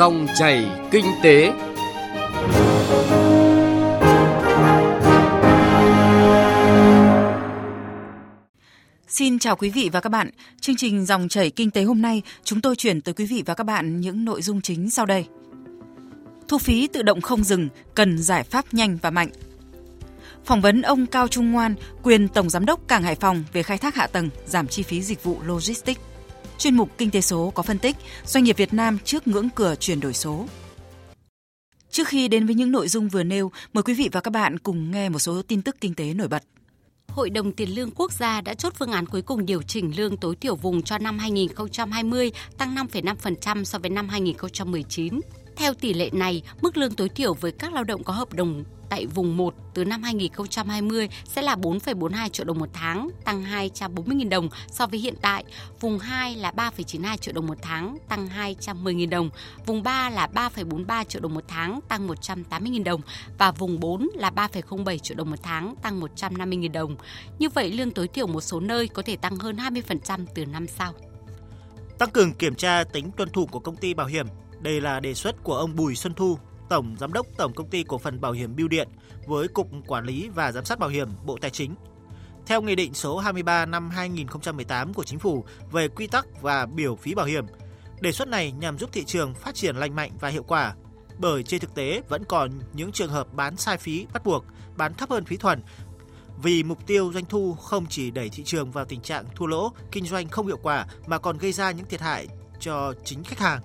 [0.00, 1.52] Dòng chảy kinh tế.
[9.08, 10.30] Xin chào quý vị và các bạn.
[10.60, 13.54] Chương trình Dòng chảy kinh tế hôm nay, chúng tôi chuyển tới quý vị và
[13.54, 15.26] các bạn những nội dung chính sau đây.
[16.48, 19.28] Thu phí tự động không dừng cần giải pháp nhanh và mạnh.
[20.44, 23.78] Phỏng vấn ông Cao Trung Ngoan, quyền Tổng Giám đốc Cảng Hải Phòng về khai
[23.78, 26.00] thác hạ tầng, giảm chi phí dịch vụ logistics.
[26.60, 29.74] Chuyên mục Kinh tế số có phân tích doanh nghiệp Việt Nam trước ngưỡng cửa
[29.80, 30.46] chuyển đổi số.
[31.90, 34.58] Trước khi đến với những nội dung vừa nêu, mời quý vị và các bạn
[34.58, 36.42] cùng nghe một số tin tức kinh tế nổi bật.
[37.08, 40.16] Hội đồng Tiền lương Quốc gia đã chốt phương án cuối cùng điều chỉnh lương
[40.16, 45.20] tối thiểu vùng cho năm 2020 tăng 5,5% so với năm 2019.
[45.56, 48.64] Theo tỷ lệ này, mức lương tối thiểu với các lao động có hợp đồng
[48.90, 54.28] tại vùng 1 từ năm 2020 sẽ là 4,42 triệu đồng một tháng, tăng 240.000
[54.28, 55.44] đồng so với hiện tại.
[55.80, 59.30] Vùng 2 là 3,92 triệu đồng một tháng, tăng 210.000 đồng.
[59.66, 63.00] Vùng 3 là 3,43 triệu đồng một tháng, tăng 180.000 đồng.
[63.38, 66.96] Và vùng 4 là 3,07 triệu đồng một tháng, tăng 150.000 đồng.
[67.38, 70.66] Như vậy, lương tối thiểu một số nơi có thể tăng hơn 20% từ năm
[70.68, 70.92] sau.
[71.98, 74.26] Tăng cường kiểm tra tính tuân thủ của công ty bảo hiểm.
[74.60, 76.38] Đây là đề xuất của ông Bùi Xuân Thu,
[76.70, 78.88] Tổng Giám đốc Tổng Công ty Cổ phần Bảo hiểm Bưu điện
[79.26, 81.74] với Cục Quản lý và Giám sát Bảo hiểm Bộ Tài chính.
[82.46, 86.96] Theo Nghị định số 23 năm 2018 của Chính phủ về quy tắc và biểu
[86.96, 87.44] phí bảo hiểm,
[88.00, 90.74] đề xuất này nhằm giúp thị trường phát triển lành mạnh và hiệu quả.
[91.18, 94.44] Bởi trên thực tế vẫn còn những trường hợp bán sai phí bắt buộc,
[94.76, 95.62] bán thấp hơn phí thuần
[96.42, 99.72] vì mục tiêu doanh thu không chỉ đẩy thị trường vào tình trạng thua lỗ,
[99.92, 102.28] kinh doanh không hiệu quả mà còn gây ra những thiệt hại
[102.60, 103.60] cho chính khách hàng.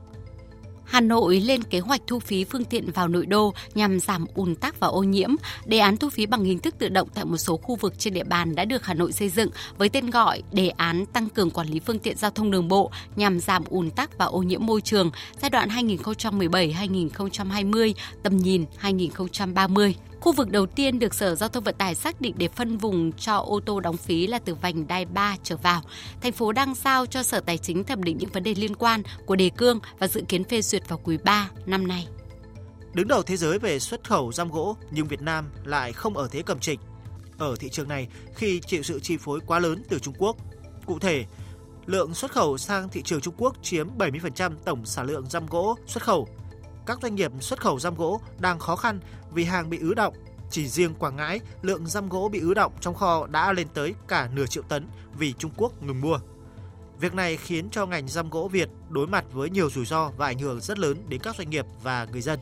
[0.85, 4.55] Hà Nội lên kế hoạch thu phí phương tiện vào nội đô nhằm giảm ùn
[4.55, 5.29] tắc và ô nhiễm.
[5.65, 8.13] Đề án thu phí bằng hình thức tự động tại một số khu vực trên
[8.13, 11.51] địa bàn đã được Hà Nội xây dựng với tên gọi Đề án tăng cường
[11.51, 14.65] quản lý phương tiện giao thông đường bộ nhằm giảm ùn tắc và ô nhiễm
[14.65, 15.11] môi trường
[15.41, 19.95] giai đoạn 2017-2020, tầm nhìn 2030.
[20.21, 23.11] Khu vực đầu tiên được Sở Giao thông Vận tải xác định để phân vùng
[23.11, 25.81] cho ô tô đóng phí là từ vành đai 3 trở vào.
[26.21, 29.01] Thành phố đang giao cho Sở Tài chính thẩm định những vấn đề liên quan
[29.25, 32.07] của đề cương và dự kiến phê duyệt vào quý 3 năm nay.
[32.93, 36.27] Đứng đầu thế giới về xuất khẩu giam gỗ nhưng Việt Nam lại không ở
[36.31, 36.79] thế cầm trịch.
[37.37, 40.37] Ở thị trường này khi chịu sự chi phối quá lớn từ Trung Quốc.
[40.85, 41.25] Cụ thể,
[41.85, 45.75] lượng xuất khẩu sang thị trường Trung Quốc chiếm 70% tổng sản lượng giam gỗ
[45.87, 46.27] xuất khẩu
[46.85, 48.99] các doanh nghiệp xuất khẩu giam gỗ đang khó khăn
[49.35, 50.13] vì hàng bị ứ động.
[50.49, 53.93] Chỉ riêng Quảng Ngãi, lượng răm gỗ bị ứ động trong kho đã lên tới
[54.07, 54.87] cả nửa triệu tấn
[55.17, 56.19] vì Trung Quốc ngừng mua.
[56.99, 60.25] Việc này khiến cho ngành răm gỗ Việt đối mặt với nhiều rủi ro và
[60.25, 62.39] ảnh hưởng rất lớn đến các doanh nghiệp và người dân.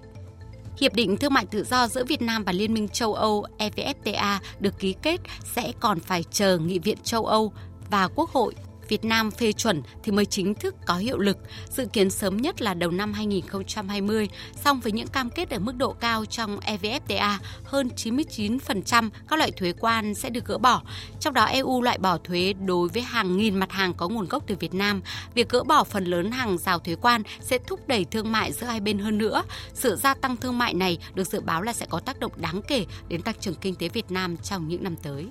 [0.78, 4.40] Hiệp định Thương mại Tự do giữa Việt Nam và Liên minh châu Âu EVFTA
[4.60, 5.22] được ký kết
[5.54, 7.54] sẽ còn phải chờ Nghị viện châu Âu
[7.90, 8.56] và Quốc hội
[8.88, 11.38] Việt Nam phê chuẩn thì mới chính thức có hiệu lực,
[11.70, 14.30] dự kiến sớm nhất là đầu năm 2020.
[14.64, 19.52] Song với những cam kết ở mức độ cao trong EVFTA, hơn 99% các loại
[19.52, 20.82] thuế quan sẽ được gỡ bỏ.
[21.20, 24.44] Trong đó EU loại bỏ thuế đối với hàng nghìn mặt hàng có nguồn gốc
[24.48, 25.02] từ Việt Nam.
[25.34, 28.68] Việc gỡ bỏ phần lớn hàng rào thuế quan sẽ thúc đẩy thương mại giữa
[28.68, 29.44] hai bên hơn nữa.
[29.74, 32.62] Sự gia tăng thương mại này được dự báo là sẽ có tác động đáng
[32.68, 35.28] kể đến tăng trưởng kinh tế Việt Nam trong những năm tới.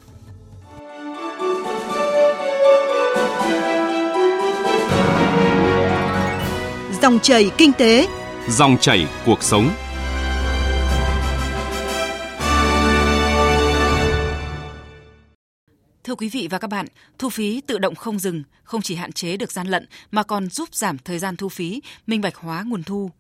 [7.02, 8.08] Dòng chảy kinh tế,
[8.48, 9.70] dòng chảy cuộc sống.
[16.04, 16.86] Thưa quý vị và các bạn,
[17.18, 20.48] thu phí tự động không dừng không chỉ hạn chế được gian lận mà còn
[20.48, 23.10] giúp giảm thời gian thu phí, minh bạch hóa nguồn thu,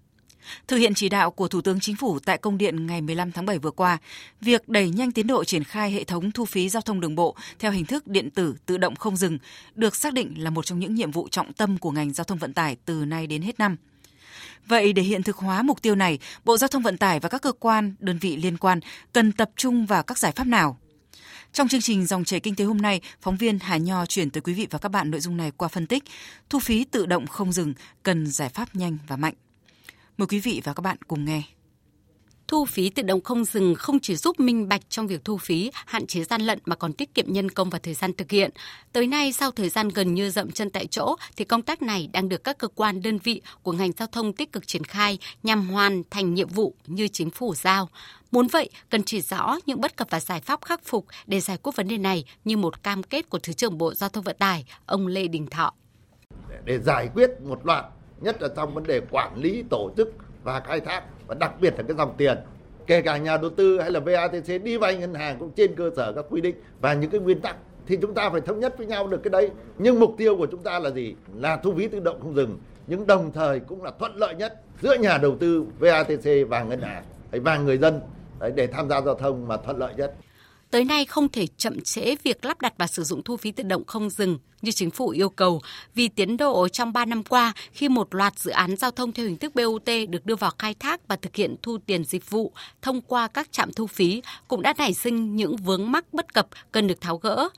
[0.68, 3.46] Thực hiện chỉ đạo của Thủ tướng Chính phủ tại công điện ngày 15 tháng
[3.46, 3.98] 7 vừa qua,
[4.40, 7.36] việc đẩy nhanh tiến độ triển khai hệ thống thu phí giao thông đường bộ
[7.58, 9.38] theo hình thức điện tử tự động không dừng
[9.74, 12.38] được xác định là một trong những nhiệm vụ trọng tâm của ngành giao thông
[12.38, 13.76] vận tải từ nay đến hết năm.
[14.66, 17.42] Vậy để hiện thực hóa mục tiêu này, Bộ Giao thông Vận tải và các
[17.42, 18.80] cơ quan, đơn vị liên quan
[19.12, 20.78] cần tập trung vào các giải pháp nào?
[21.52, 24.40] Trong chương trình dòng chảy kinh tế hôm nay, phóng viên Hà Nho chuyển tới
[24.40, 26.04] quý vị và các bạn nội dung này qua phân tích
[26.50, 29.34] thu phí tự động không dừng cần giải pháp nhanh và mạnh.
[30.22, 31.42] Mời quý vị và các bạn cùng nghe.
[32.48, 35.70] Thu phí tự động không dừng không chỉ giúp minh bạch trong việc thu phí,
[35.86, 38.50] hạn chế gian lận mà còn tiết kiệm nhân công và thời gian thực hiện.
[38.92, 42.08] Tới nay, sau thời gian gần như dậm chân tại chỗ, thì công tác này
[42.12, 45.18] đang được các cơ quan đơn vị của ngành giao thông tích cực triển khai
[45.42, 47.88] nhằm hoàn thành nhiệm vụ như chính phủ giao.
[48.30, 51.56] Muốn vậy, cần chỉ rõ những bất cập và giải pháp khắc phục để giải
[51.56, 54.36] quyết vấn đề này như một cam kết của Thứ trưởng Bộ Giao thông Vận
[54.38, 55.74] tải, ông Lê Đình Thọ.
[56.64, 57.84] Để giải quyết một loạt
[58.22, 61.74] nhất là trong vấn đề quản lý, tổ chức và khai thác, và đặc biệt
[61.76, 62.38] là cái dòng tiền.
[62.86, 65.90] Kể cả nhà đầu tư hay là VATC đi vay ngân hàng cũng trên cơ
[65.96, 67.56] sở các quy định và những cái nguyên tắc.
[67.86, 69.50] Thì chúng ta phải thống nhất với nhau được cái đấy.
[69.78, 71.14] Nhưng mục tiêu của chúng ta là gì?
[71.34, 74.60] Là thu phí tự động không dừng, nhưng đồng thời cũng là thuận lợi nhất
[74.82, 78.00] giữa nhà đầu tư VATC và ngân hàng và người dân
[78.54, 80.14] để tham gia giao thông mà thuận lợi nhất.
[80.70, 83.62] Tới nay không thể chậm trễ việc lắp đặt và sử dụng thu phí tự
[83.62, 85.62] động không dừng như chính phủ yêu cầu
[85.94, 89.26] vì tiến độ trong 3 năm qua khi một loạt dự án giao thông theo
[89.26, 92.52] hình thức BOT được đưa vào khai thác và thực hiện thu tiền dịch vụ
[92.82, 96.48] thông qua các trạm thu phí cũng đã nảy sinh những vướng mắc bất cập
[96.72, 97.48] cần được tháo gỡ.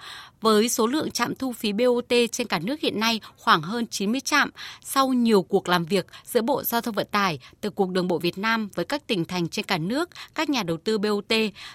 [0.41, 4.21] Với số lượng trạm thu phí BOT trên cả nước hiện nay khoảng hơn 90
[4.21, 4.51] trạm,
[4.85, 8.19] sau nhiều cuộc làm việc giữa Bộ Giao thông Vận tải, từ Cục Đường bộ
[8.19, 11.33] Việt Nam với các tỉnh thành trên cả nước, các nhà đầu tư BOT,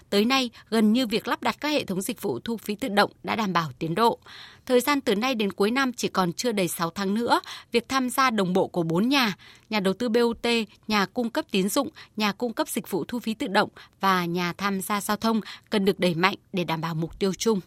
[0.10, 2.88] tới nay gần như việc lắp đặt các hệ thống dịch vụ thu phí tự
[2.88, 4.20] động đã đảm bảo tiến độ.
[4.66, 7.90] Thời gian từ nay đến cuối năm chỉ còn chưa đầy 6 tháng nữa, việc
[7.90, 9.34] tham gia đồng bộ của 4 nhà,
[9.70, 10.48] nhà đầu tư BOT,
[10.88, 13.70] nhà cung cấp tín dụng, nhà cung cấp dịch vụ thu phí tự động
[14.00, 17.34] và nhà tham gia giao thông cần được đẩy mạnh để đảm bảo mục tiêu
[17.34, 17.60] chung.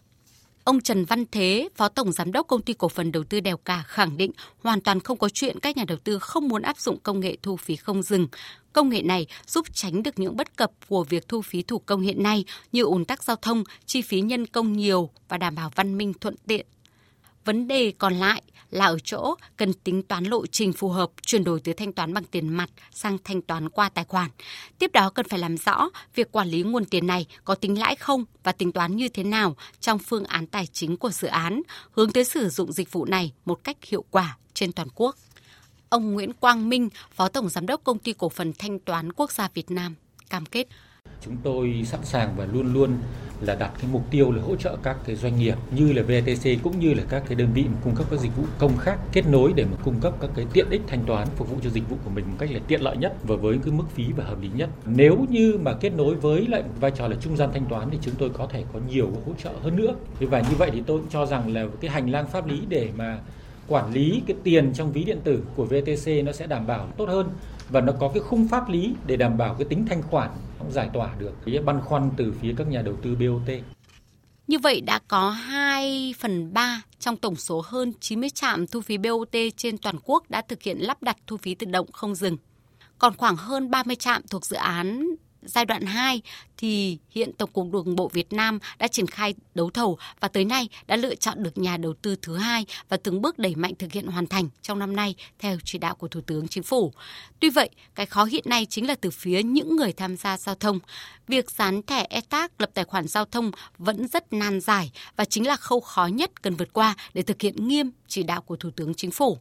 [0.63, 3.57] Ông Trần Văn Thế, Phó Tổng Giám đốc Công ty Cổ phần Đầu tư Đèo
[3.57, 4.31] Cả khẳng định
[4.63, 7.37] hoàn toàn không có chuyện các nhà đầu tư không muốn áp dụng công nghệ
[7.41, 8.27] thu phí không dừng.
[8.73, 12.01] Công nghệ này giúp tránh được những bất cập của việc thu phí thủ công
[12.01, 15.71] hiện nay như ùn tắc giao thông, chi phí nhân công nhiều và đảm bảo
[15.75, 16.65] văn minh thuận tiện
[17.45, 21.43] Vấn đề còn lại là ở chỗ cần tính toán lộ trình phù hợp chuyển
[21.43, 24.29] đổi từ thanh toán bằng tiền mặt sang thanh toán qua tài khoản.
[24.79, 27.95] Tiếp đó cần phải làm rõ việc quản lý nguồn tiền này có tính lãi
[27.95, 31.61] không và tính toán như thế nào trong phương án tài chính của dự án,
[31.91, 35.15] hướng tới sử dụng dịch vụ này một cách hiệu quả trên toàn quốc.
[35.89, 39.31] Ông Nguyễn Quang Minh, Phó Tổng Giám đốc Công ty Cổ phần Thanh toán Quốc
[39.31, 39.95] gia Việt Nam,
[40.29, 40.67] cam kết
[41.25, 42.89] Chúng tôi sẵn sàng và luôn luôn
[43.41, 46.63] là đặt cái mục tiêu là hỗ trợ các cái doanh nghiệp như là VTC
[46.63, 49.27] cũng như là các cái đơn vị cung cấp các dịch vụ công khác kết
[49.27, 51.89] nối để mà cung cấp các cái tiện ích thanh toán phục vụ cho dịch
[51.89, 54.23] vụ của mình một cách là tiện lợi nhất và với cái mức phí và
[54.23, 54.69] hợp lý nhất.
[54.85, 57.97] Nếu như mà kết nối với lại vai trò là trung gian thanh toán thì
[58.01, 59.95] chúng tôi có thể có nhiều hỗ trợ hơn nữa.
[60.19, 62.89] Và như vậy thì tôi cũng cho rằng là cái hành lang pháp lý để
[62.97, 63.19] mà
[63.67, 67.09] quản lý cái tiền trong ví điện tử của VTC nó sẽ đảm bảo tốt
[67.09, 67.29] hơn
[67.69, 70.29] và nó có cái khung pháp lý để đảm bảo cái tính thanh khoản
[70.59, 73.53] cũng giải tỏa được cái băn khoăn từ phía các nhà đầu tư BOT.
[74.47, 78.97] Như vậy đã có 2 phần 3 trong tổng số hơn 90 trạm thu phí
[78.97, 82.37] BOT trên toàn quốc đã thực hiện lắp đặt thu phí tự động không dừng.
[82.99, 85.15] Còn khoảng hơn 30 trạm thuộc dự án
[85.45, 86.21] giai đoạn 2
[86.57, 90.45] thì hiện Tổng cục Đường bộ Việt Nam đã triển khai đấu thầu và tới
[90.45, 93.73] nay đã lựa chọn được nhà đầu tư thứ hai và từng bước đẩy mạnh
[93.79, 96.93] thực hiện hoàn thành trong năm nay theo chỉ đạo của Thủ tướng Chính phủ.
[97.39, 100.55] Tuy vậy, cái khó hiện nay chính là từ phía những người tham gia giao
[100.55, 100.79] thông.
[101.27, 105.47] Việc dán thẻ E-TAC lập tài khoản giao thông vẫn rất nan giải và chính
[105.47, 108.69] là khâu khó nhất cần vượt qua để thực hiện nghiêm chỉ đạo của Thủ
[108.75, 109.37] tướng Chính phủ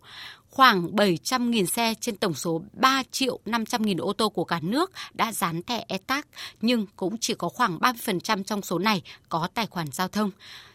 [0.52, 5.32] khoảng 700.000 xe trên tổng số 3 triệu 500.000 ô tô của cả nước đã
[5.32, 6.26] dán thẻ E-TAC
[6.60, 10.30] nhưng cũng chỉ có khoảng 30% trong số này có tài khoản giao thông.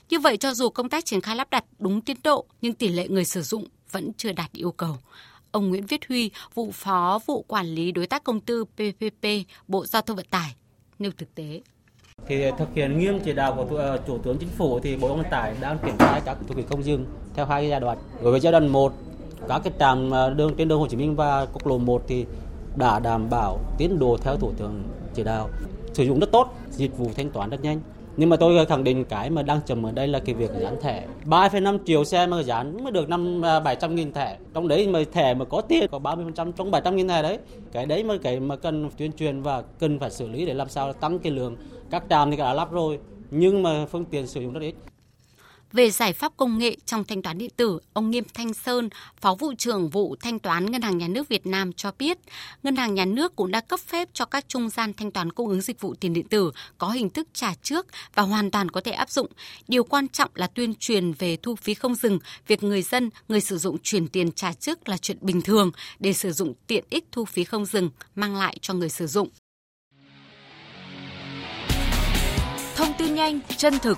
[0.10, 2.88] Như vậy, cho dù công tác triển khai lắp đặt đúng tiến độ, nhưng tỷ
[2.88, 4.98] lệ người sử dụng vẫn chưa đạt yêu cầu.
[5.52, 9.28] Ông Nguyễn Viết Huy, vụ phó vụ quản lý đối tác công tư PPP,
[9.68, 10.56] Bộ Giao thông Vận tải,
[11.00, 11.62] nêu thực tế
[12.28, 15.10] thì thực hiện nghiêm chỉ đạo của ờ, Thủ tướng Chính phủ thì Bộ Giao
[15.10, 17.98] thông Vận tải đang triển khai các thu phí không dừng theo hai giai đoạn.
[18.22, 18.94] Đối với giai đoạn 1
[19.48, 22.26] các cái trạm ờ, đường trên đường Hồ Chí Minh và quốc lộ 1 thì
[22.76, 25.50] đã đảm bảo tiến độ theo thủ tướng chỉ đạo.
[25.94, 27.80] Sử dụng rất tốt dịch vụ thanh toán rất nhanh.
[28.18, 30.82] Nhưng mà tôi khẳng định cái mà đang chậm ở đây là cái việc dán
[30.82, 31.08] thẻ.
[31.26, 34.38] 3,5 triệu xe mà dán mới được năm à, 700 nghìn thẻ.
[34.54, 37.40] Trong đấy mà thẻ mà có tiền có 30% trong 700 nghìn thẻ đấy.
[37.72, 40.70] Cái đấy mà cái mà cần tuyên truyền và cần phải xử lý để làm
[40.70, 41.58] sao tăng cái lượng.
[41.90, 43.00] Các trạm thì đã lắp rồi
[43.32, 44.76] nhưng mà phương tiện sử dụng rất ít
[45.74, 48.90] về giải pháp công nghệ trong thanh toán điện tử, ông Nghiêm Thanh Sơn,
[49.22, 52.18] Phó vụ trưởng vụ thanh toán Ngân hàng Nhà nước Việt Nam cho biết,
[52.64, 55.50] Ngân hàng Nhà nước cũng đã cấp phép cho các trung gian thanh toán cung
[55.50, 58.82] ứng dịch vụ tiền điện tử có hình thức trả trước và hoàn toàn có
[58.82, 59.28] thể áp dụng.
[59.68, 63.42] Điều quan trọng là tuyên truyền về thu phí không dừng, việc người dân, người
[63.42, 67.06] sử dụng chuyển tiền trả trước là chuyện bình thường để sử dụng tiện ích
[67.12, 69.30] thu phí không dừng mang lại cho người sử dụng.
[72.76, 73.98] Thông tin nhanh, chân thực,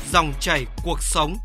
[0.13, 1.37] dòng chảy cuộc sống.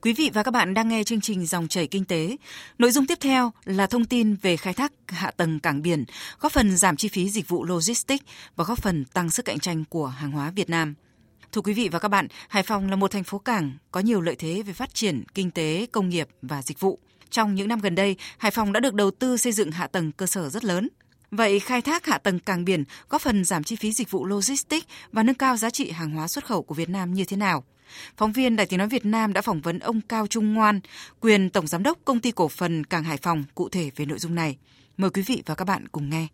[0.00, 2.36] Quý vị và các bạn đang nghe chương trình Dòng chảy kinh tế.
[2.78, 6.04] Nội dung tiếp theo là thông tin về khai thác hạ tầng cảng biển,
[6.40, 8.24] góp phần giảm chi phí dịch vụ logistics
[8.56, 10.94] và góp phần tăng sức cạnh tranh của hàng hóa Việt Nam.
[11.52, 14.20] Thưa quý vị và các bạn, Hải Phòng là một thành phố cảng có nhiều
[14.20, 16.98] lợi thế về phát triển kinh tế, công nghiệp và dịch vụ.
[17.30, 20.12] Trong những năm gần đây, Hải Phòng đã được đầu tư xây dựng hạ tầng
[20.12, 20.88] cơ sở rất lớn.
[21.32, 24.86] Vậy khai thác hạ tầng cảng biển góp phần giảm chi phí dịch vụ logistics
[25.12, 27.64] và nâng cao giá trị hàng hóa xuất khẩu của Việt Nam như thế nào?
[28.16, 30.80] Phóng viên Đài Tiếng Nói Việt Nam đã phỏng vấn ông Cao Trung Ngoan,
[31.20, 34.18] quyền Tổng Giám đốc Công ty Cổ phần Cảng Hải Phòng cụ thể về nội
[34.18, 34.56] dung này.
[34.96, 36.26] Mời quý vị và các bạn cùng nghe.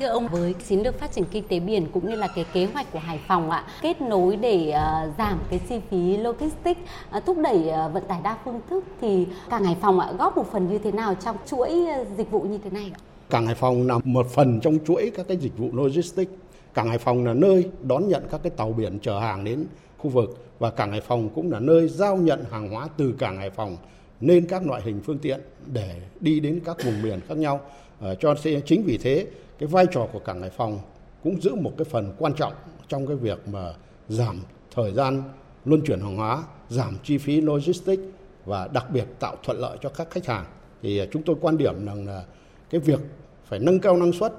[0.00, 2.64] Thưa ông, với chiến lược phát triển kinh tế biển cũng như là cái kế
[2.66, 6.80] hoạch của Hải Phòng ạ, kết nối để uh, giảm cái chi phí logistics,
[7.16, 10.36] uh, thúc đẩy uh, vận tải đa phương thức thì cảng Hải Phòng ạ góp
[10.36, 11.70] một phần như thế nào trong chuỗi
[12.18, 13.00] dịch vụ như thế này ạ?
[13.30, 16.32] Cảng Hải Phòng là một phần trong chuỗi các cái dịch vụ logistics.
[16.74, 19.64] Cảng Hải Phòng là nơi đón nhận các cái tàu biển chở hàng đến
[19.98, 23.36] khu vực và cảng Hải Phòng cũng là nơi giao nhận hàng hóa từ cảng
[23.36, 23.76] Hải Phòng
[24.20, 27.60] nên các loại hình phương tiện để đi đến các vùng miền khác nhau.
[28.00, 28.34] Ờ, cho
[28.66, 29.26] chính vì thế
[29.58, 30.80] cái vai trò của cảng Hải Phòng
[31.22, 32.52] cũng giữ một cái phần quan trọng
[32.88, 33.72] trong cái việc mà
[34.08, 34.42] giảm
[34.74, 35.22] thời gian
[35.64, 38.02] luân chuyển hàng hóa, giảm chi phí logistics
[38.44, 40.44] và đặc biệt tạo thuận lợi cho các khách hàng.
[40.82, 42.24] Thì ờ, chúng tôi quan điểm rằng là
[42.70, 43.00] cái việc
[43.44, 44.32] phải nâng cao năng suất,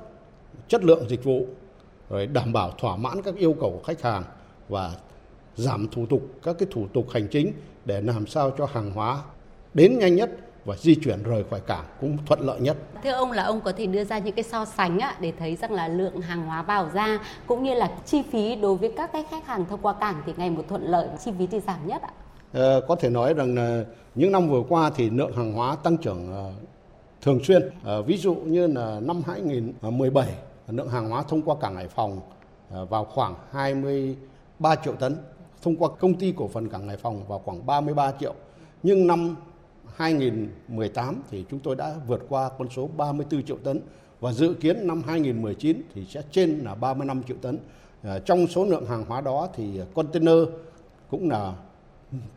[0.68, 1.46] chất lượng dịch vụ,
[2.10, 4.24] rồi đảm bảo thỏa mãn các yêu cầu của khách hàng
[4.70, 4.92] và
[5.56, 7.54] giảm thủ tục các cái thủ tục hành chính
[7.86, 9.22] để làm sao cho hàng hóa
[9.74, 10.30] đến nhanh nhất
[10.66, 12.78] và di chuyển rời khỏi cảng cũng thuận lợi nhất.
[13.04, 15.56] Thưa ông là ông có thể đưa ra những cái so sánh á, để thấy
[15.56, 19.12] rằng là lượng hàng hóa vào ra cũng như là chi phí đối với các
[19.14, 21.88] cái khách hàng thông qua cảng thì ngày một thuận lợi chi phí thì giảm
[21.88, 22.12] nhất ạ.
[22.54, 23.84] À, có thể nói rằng là
[24.16, 26.54] những năm vừa qua thì lượng hàng hóa tăng trưởng uh,
[27.22, 27.70] thường xuyên.
[27.84, 30.36] Ờ, ví dụ như là năm 2017
[30.68, 32.20] lượng hàng hóa thông qua cảng Hải Phòng
[32.70, 35.18] ờ, vào khoảng 23 triệu tấn,
[35.62, 38.34] thông qua công ty cổ phần cảng Hải Phòng vào khoảng 33 triệu.
[38.84, 39.36] Nhưng năm
[39.96, 43.82] 2018 thì chúng tôi đã vượt qua con số 34 triệu tấn
[44.20, 47.60] và dự kiến năm 2019 thì sẽ trên là 35 triệu tấn.
[48.04, 50.38] Ờ, trong số lượng hàng hóa đó thì container
[51.10, 51.54] cũng là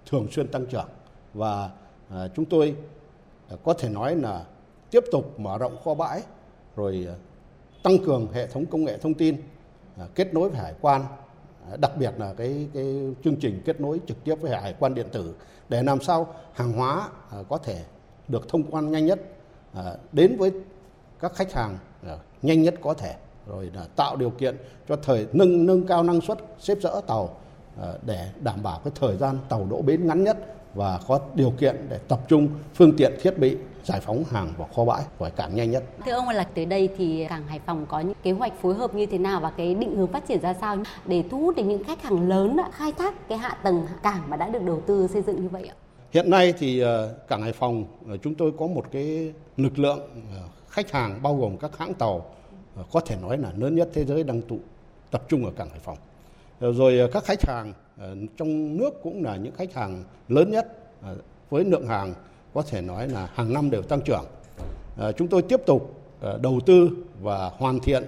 [0.06, 0.88] thường xuyên tăng trưởng
[1.34, 1.70] và
[2.34, 2.74] chúng tôi
[3.64, 4.44] có thể nói là
[4.92, 6.22] tiếp tục mở rộng kho bãi,
[6.76, 7.14] rồi ờ,
[7.82, 9.36] tăng cường hệ thống công nghệ thông tin
[9.96, 11.04] ờ, kết nối với hải quan.
[11.70, 14.94] Ờ, đặc biệt là cái cái chương trình kết nối trực tiếp với hải quan
[14.94, 15.34] điện tử
[15.68, 17.08] để làm sao hàng hóa
[17.48, 17.84] có thể
[18.28, 19.20] được thông quan nhanh nhất
[20.12, 20.52] đến với
[21.20, 21.78] các khách hàng
[22.42, 23.14] nhanh nhất có thể.
[23.46, 24.56] Rồi là tạo điều kiện
[24.88, 27.36] cho thời, nâng nâng cao năng suất xếp dỡ tàu
[28.06, 30.36] để đảm bảo cái thời gian tàu đỗ bến ngắn nhất
[30.74, 34.68] và có điều kiện để tập trung phương tiện thiết bị giải phóng hàng vào
[34.76, 35.84] kho bãi khỏi cảng nhanh nhất.
[36.06, 38.94] Thưa ông là tới đây thì cảng Hải Phòng có những kế hoạch phối hợp
[38.94, 40.76] như thế nào và cái định hướng phát triển ra sao
[41.06, 44.36] để thu hút được những khách hàng lớn khai thác cái hạ tầng cảng mà
[44.36, 45.74] đã được đầu tư xây dựng như vậy ạ?
[46.12, 50.00] Hiện nay thì ờ, cảng Hải Phòng ờ, chúng tôi có một cái lực lượng
[50.34, 52.24] ờ, khách hàng bao gồm các hãng tàu
[52.92, 54.58] có thể nói là lớn nhất thế giới đang tụ
[55.10, 55.96] tập trung ở cảng Hải Phòng.
[56.62, 60.50] Ờ, rồi ờ, các khách hàng ờ, trong nước cũng là những khách hàng lớn
[60.50, 60.66] nhất
[61.50, 62.14] với lượng hàng
[62.54, 64.24] có thể nói là hàng năm đều tăng trưởng.
[65.16, 65.94] Chúng tôi tiếp tục
[66.42, 66.90] đầu tư
[67.20, 68.04] và hoàn thiện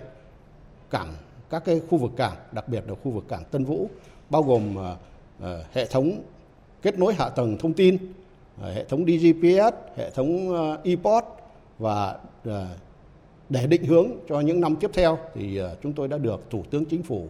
[0.90, 1.14] cảng
[1.50, 3.88] các cái khu vực cảng, đặc biệt là khu vực cảng Tân Vũ
[4.30, 4.76] bao gồm
[5.72, 6.22] hệ thống
[6.82, 7.96] kết nối hạ tầng thông tin,
[8.62, 11.24] hệ thống DGPS, hệ thống ePort
[11.78, 12.16] và
[13.48, 16.84] để định hướng cho những năm tiếp theo thì chúng tôi đã được Thủ tướng
[16.84, 17.28] Chính phủ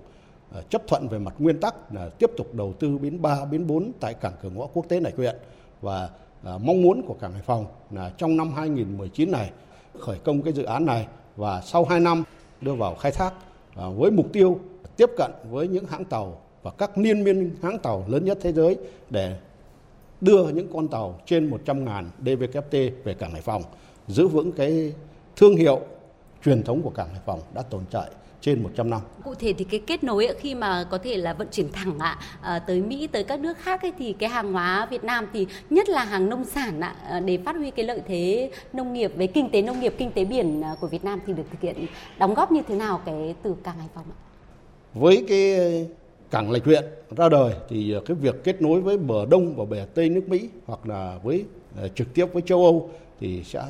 [0.55, 3.67] Ờ, chấp thuận về mặt nguyên tắc là tiếp tục đầu tư bến 3, bến
[3.67, 5.37] 4 tại cảng cửa ngõ quốc tế Này Huyện
[5.81, 6.09] và
[6.43, 9.51] ờ, mong muốn của cảng Hải Phòng là trong năm 2019 này
[9.99, 11.07] khởi công cái dự án này
[11.37, 12.25] và sau 2 năm
[12.61, 13.33] đưa vào khai thác
[13.75, 14.59] ờ, với mục tiêu
[14.97, 18.53] tiếp cận với những hãng tàu và các liên minh hãng tàu lớn nhất thế
[18.53, 18.77] giới
[19.11, 19.39] để
[20.21, 22.73] đưa những con tàu trên 100 ngàn DVKT
[23.05, 23.63] về cảng Hải Phòng,
[24.09, 24.93] giữ vững cái
[25.37, 25.81] thương hiệu
[26.45, 28.11] truyền thống của cảng Hải Phòng đã tồn tại
[28.45, 29.01] trên 100 năm.
[29.25, 32.19] Cụ thể thì cái kết nối khi mà có thể là vận chuyển thẳng ạ
[32.41, 35.47] à, tới Mỹ tới các nước khác ấy, thì cái hàng hóa Việt Nam thì
[35.71, 39.13] nhất là hàng nông sản ạ à, để phát huy cái lợi thế nông nghiệp
[39.17, 41.61] với kinh tế nông nghiệp kinh tế biển à, của Việt Nam thì được thực
[41.61, 41.87] hiện
[42.19, 44.19] đóng góp như thế nào cái từ cảng Hải Phòng ạ?
[44.95, 45.57] Với cái
[46.31, 46.85] cảng lạch huyện
[47.17, 50.49] ra đời thì cái việc kết nối với bờ đông và bờ tây nước Mỹ
[50.67, 51.45] hoặc là với
[51.95, 53.65] trực tiếp với châu Âu thì sẽ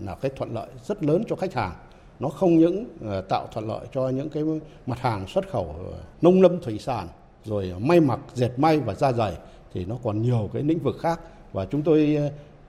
[0.00, 1.72] là cái thuận lợi rất lớn cho khách hàng.
[2.20, 4.42] Nó không những ờ, tạo thuận lợi cho những cái
[4.86, 7.08] mặt hàng xuất khẩu ờ, nông lâm thủy sản
[7.44, 9.32] rồi may mặc dệt may và da dày
[9.74, 11.20] thì nó còn nhiều cái lĩnh vực khác
[11.52, 12.18] và chúng tôi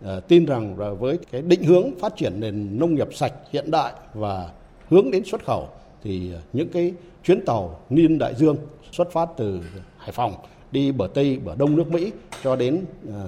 [0.03, 3.71] ờ, tin rằng là với cái định hướng phát triển nền nông nghiệp sạch hiện
[3.71, 4.49] đại và
[4.89, 5.67] hướng đến xuất khẩu
[6.03, 8.55] thì những cái chuyến tàu niên đại dương
[8.91, 9.61] xuất phát từ
[9.97, 10.33] Hải Phòng
[10.71, 12.11] đi bờ Tây, bờ Đông nước Mỹ
[12.43, 12.85] cho đến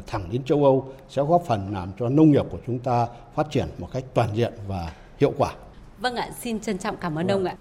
[0.08, 3.48] thẳng đến châu Âu sẽ góp phần làm cho nông nghiệp của chúng ta phát
[3.52, 5.54] triển một cách toàn diện và hiệu quả.
[6.02, 7.38] Vâng ạ, xin trân trọng cảm ơn vâng.
[7.38, 7.56] ông ạ.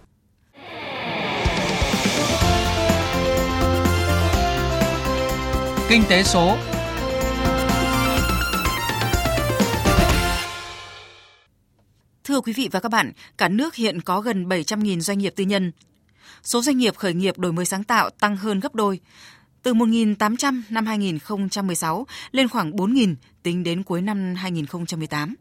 [5.89, 6.57] Kinh tế số
[12.25, 15.45] Thưa quý vị và các bạn, cả nước hiện có gần 700.000 doanh nghiệp tư
[15.45, 15.73] nhân.
[16.43, 19.01] Số doanh nghiệp khởi nghiệp đổi mới sáng tạo tăng hơn gấp đôi,
[19.63, 25.35] từ 1.800 năm 2016 lên khoảng 4.000 tính đến cuối năm 2018.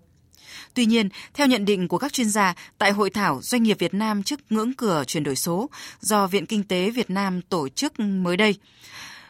[0.73, 3.93] Tuy nhiên, theo nhận định của các chuyên gia tại hội thảo Doanh nghiệp Việt
[3.93, 7.99] Nam trước ngưỡng cửa chuyển đổi số do Viện Kinh tế Việt Nam tổ chức
[7.99, 8.55] mới đây,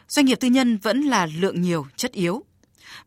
[0.08, 2.44] doanh nghiệp tư nhân vẫn là lượng nhiều, chất yếu.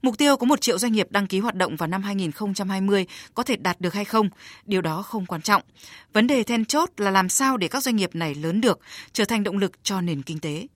[0.01, 3.43] Mục tiêu có một triệu doanh nghiệp đăng ký hoạt động vào năm 2020 có
[3.43, 4.29] thể đạt được hay không,
[4.65, 5.61] điều đó không quan trọng.
[6.13, 8.79] Vấn đề then chốt là làm sao để các doanh nghiệp này lớn được,
[9.13, 10.67] trở thành động lực cho nền kinh tế.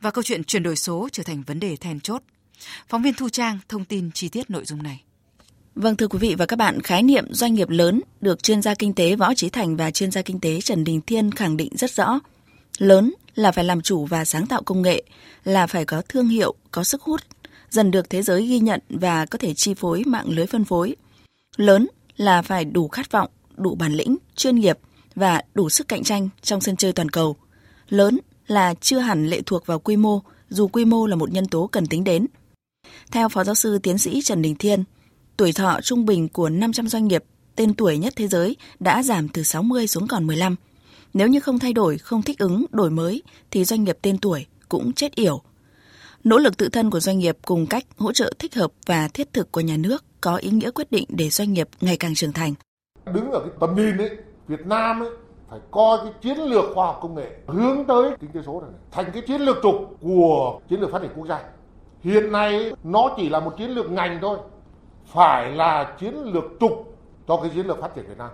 [0.00, 2.22] Và câu chuyện chuyển đổi số trở thành vấn đề then chốt.
[2.88, 5.02] Phóng viên Thu Trang thông tin chi tiết nội dung này.
[5.80, 8.74] Vâng thưa quý vị và các bạn, khái niệm doanh nghiệp lớn được chuyên gia
[8.74, 11.76] kinh tế Võ Trí Thành và chuyên gia kinh tế Trần Đình Thiên khẳng định
[11.76, 12.20] rất rõ.
[12.78, 15.02] Lớn là phải làm chủ và sáng tạo công nghệ,
[15.44, 17.20] là phải có thương hiệu, có sức hút,
[17.70, 20.96] dần được thế giới ghi nhận và có thể chi phối mạng lưới phân phối.
[21.56, 24.78] Lớn là phải đủ khát vọng, đủ bản lĩnh, chuyên nghiệp
[25.14, 27.36] và đủ sức cạnh tranh trong sân chơi toàn cầu.
[27.88, 31.46] Lớn là chưa hẳn lệ thuộc vào quy mô, dù quy mô là một nhân
[31.46, 32.26] tố cần tính đến.
[33.10, 34.84] Theo Phó Giáo sư Tiến sĩ Trần Đình Thiên,
[35.38, 37.24] tuổi thọ trung bình của 500 doanh nghiệp
[37.56, 40.56] tên tuổi nhất thế giới đã giảm từ 60 xuống còn 15.
[41.14, 44.46] Nếu như không thay đổi, không thích ứng, đổi mới thì doanh nghiệp tên tuổi
[44.68, 45.42] cũng chết yểu.
[46.24, 49.32] Nỗ lực tự thân của doanh nghiệp cùng cách hỗ trợ thích hợp và thiết
[49.32, 52.32] thực của nhà nước có ý nghĩa quyết định để doanh nghiệp ngày càng trưởng
[52.32, 52.54] thành.
[53.14, 54.10] Đứng ở cái tầm nhìn ấy,
[54.48, 55.10] Việt Nam ấy
[55.50, 58.70] phải coi cái chiến lược khoa học công nghệ hướng tới kinh tế số này
[58.90, 61.40] thành cái chiến lược trục của chiến lược phát triển quốc gia.
[62.02, 64.38] Hiện nay nó chỉ là một chiến lược ngành thôi,
[65.08, 66.96] phải là chiến lược trục
[67.28, 68.30] cho cái chiến lược phát triển Việt Nam.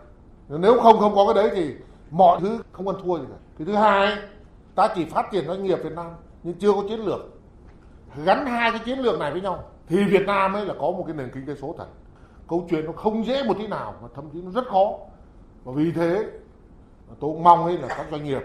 [0.49, 1.75] Nếu không không có cái đấy thì
[2.11, 3.37] mọi thứ không ăn thua gì cả.
[3.59, 4.17] Cái thứ hai,
[4.75, 6.11] ta chỉ phát triển doanh nghiệp Việt Nam
[6.43, 7.21] nhưng chưa có chiến lược.
[8.25, 11.05] Gắn hai cái chiến lược này với nhau thì Việt Nam ấy là có một
[11.07, 11.87] cái nền kinh tế số thật.
[12.49, 14.93] Câu chuyện nó không dễ một tí nào mà thậm chí nó rất khó.
[15.65, 16.25] Và vì thế
[17.09, 18.43] tôi cũng mong ấy là các doanh nghiệp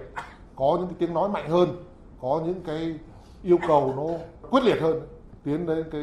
[0.56, 1.84] có những cái tiếng nói mạnh hơn,
[2.22, 3.00] có những cái
[3.44, 4.04] yêu cầu nó
[4.50, 5.02] quyết liệt hơn
[5.44, 6.02] tiến đến cái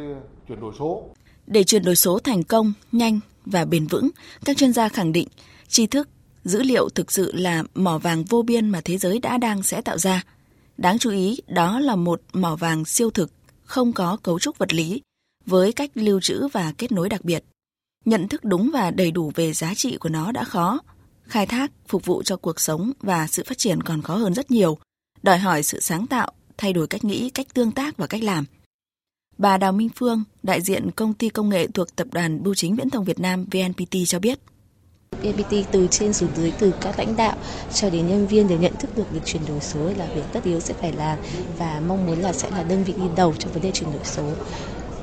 [0.49, 1.03] chuyển đổi số.
[1.47, 4.11] Để chuyển đổi số thành công, nhanh và bền vững,
[4.45, 5.29] các chuyên gia khẳng định
[5.69, 6.09] tri thức,
[6.45, 9.81] dữ liệu thực sự là mỏ vàng vô biên mà thế giới đã đang sẽ
[9.81, 10.23] tạo ra.
[10.79, 13.31] Đáng chú ý, đó là một mỏ vàng siêu thực,
[13.65, 15.03] không có cấu trúc vật lý,
[15.47, 17.45] với cách lưu trữ và kết nối đặc biệt.
[18.05, 20.81] Nhận thức đúng và đầy đủ về giá trị của nó đã khó.
[21.23, 24.51] Khai thác, phục vụ cho cuộc sống và sự phát triển còn khó hơn rất
[24.51, 24.79] nhiều,
[25.23, 28.45] đòi hỏi sự sáng tạo, thay đổi cách nghĩ, cách tương tác và cách làm.
[29.39, 32.77] Bà Đào Minh Phương, đại diện công ty công nghệ thuộc Tập đoàn Bưu chính
[32.77, 34.39] Viễn thông Việt Nam VNPT cho biết.
[35.23, 37.37] VNPT từ trên xuống dưới từ các lãnh đạo
[37.75, 40.45] cho đến nhân viên đều nhận thức được việc chuyển đổi số là việc tất
[40.45, 41.19] yếu sẽ phải làm
[41.59, 44.05] và mong muốn là sẽ là đơn vị đi đầu trong vấn đề chuyển đổi
[44.05, 44.33] số.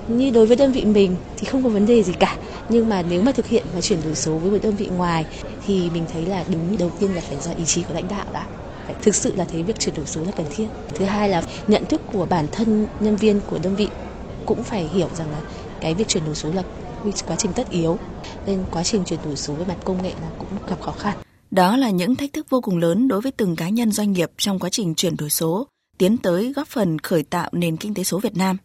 [0.08, 2.38] Như đối với đơn vị mình thì không có vấn đề gì cả,
[2.70, 5.26] nhưng mà nếu mà thực hiện và chuyển đổi số với một đơn vị ngoài
[5.66, 8.26] thì mình thấy là đúng đầu tiên là phải do ý chí của lãnh đạo
[8.34, 8.48] đã
[8.86, 10.68] phải thực sự là thấy việc chuyển đổi số là cần thiết.
[10.96, 13.88] Thứ hai là nhận thức của bản thân nhân viên của đơn vị
[14.46, 15.42] cũng phải hiểu rằng là
[15.82, 16.64] cái việc chuyển đổi số là
[17.28, 17.98] quá trình tất yếu
[18.46, 21.18] nên quá trình chuyển đổi số về mặt công nghệ là cũng gặp khó khăn.
[21.52, 24.32] Đó là những thách thức vô cùng lớn đối với từng cá nhân doanh nghiệp
[24.38, 28.04] trong quá trình chuyển đổi số, tiến tới góp phần khởi tạo nền kinh tế
[28.04, 28.58] số Việt Nam.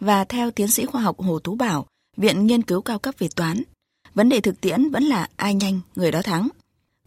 [0.00, 3.28] Và theo tiến sĩ khoa học Hồ Tú Bảo, Viện Nghiên cứu cao cấp về
[3.36, 3.62] toán,
[4.14, 6.48] vấn đề thực tiễn vẫn là ai nhanh người đó thắng.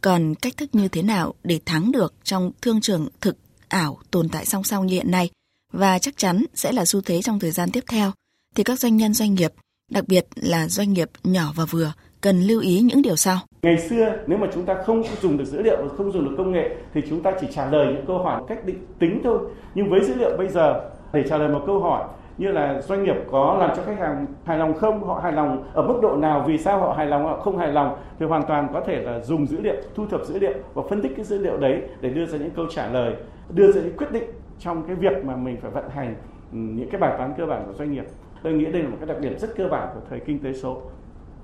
[0.01, 4.29] Còn cách thức như thế nào để thắng được trong thương trường thực ảo tồn
[4.29, 5.29] tại song song như hiện nay
[5.73, 8.11] và chắc chắn sẽ là xu thế trong thời gian tiếp theo
[8.55, 9.51] thì các doanh nhân doanh nghiệp,
[9.91, 13.37] đặc biệt là doanh nghiệp nhỏ và vừa cần lưu ý những điều sau.
[13.61, 16.35] Ngày xưa nếu mà chúng ta không dùng được dữ liệu và không dùng được
[16.37, 19.39] công nghệ thì chúng ta chỉ trả lời những câu hỏi cách định tính thôi.
[19.75, 23.03] Nhưng với dữ liệu bây giờ để trả lời một câu hỏi như là doanh
[23.03, 26.15] nghiệp có làm cho khách hàng hài lòng không, họ hài lòng ở mức độ
[26.15, 28.95] nào, vì sao họ hài lòng, họ không hài lòng thì hoàn toàn có thể
[28.95, 31.81] là dùng dữ liệu, thu thập dữ liệu và phân tích cái dữ liệu đấy
[32.01, 33.13] để đưa ra những câu trả lời,
[33.49, 34.23] đưa ra những quyết định
[34.59, 36.15] trong cái việc mà mình phải vận hành
[36.51, 38.05] ừ, những cái bài toán cơ bản của doanh nghiệp.
[38.43, 40.53] Tôi nghĩ đây là một cái đặc điểm rất cơ bản của thời kinh tế
[40.53, 40.81] số.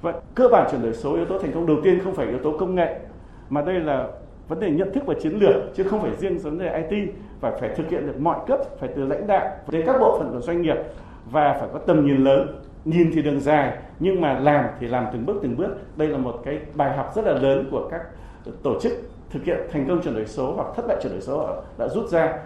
[0.02, 2.40] Vậy, cơ bản chuyển đổi số, yếu tố thành công đầu tiên không phải yếu
[2.40, 3.00] tố công nghệ,
[3.50, 4.08] mà đây là
[4.48, 7.52] vấn đề nhận thức và chiến lược, chứ không phải riêng vấn đề IT và
[7.60, 10.40] phải thực hiện được mọi cấp, phải từ lãnh đạo đến các bộ phận của
[10.40, 10.78] doanh nghiệp
[11.32, 15.06] và phải có tầm nhìn lớn nhìn thì đường dài, nhưng mà làm thì làm
[15.14, 18.02] từng bước từng bước đây là một cái bài học rất là lớn của các
[18.64, 18.94] tổ chức
[19.30, 21.48] thực hiện thành công chuyển đổi số hoặc thất bại chuyển đổi số
[21.78, 22.40] đã rút ra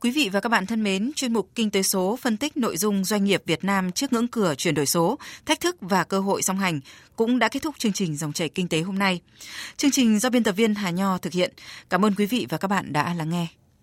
[0.00, 2.76] Quý vị và các bạn thân mến, chuyên mục Kinh tế số phân tích nội
[2.76, 6.20] dung doanh nghiệp Việt Nam trước ngưỡng cửa chuyển đổi số, thách thức và cơ
[6.20, 6.80] hội song hành
[7.16, 9.20] cũng đã kết thúc chương trình dòng chảy kinh tế hôm nay.
[9.76, 11.52] Chương trình do biên tập viên Hà Nho thực hiện.
[11.90, 13.46] Cảm ơn quý vị và các bạn đã lắng nghe.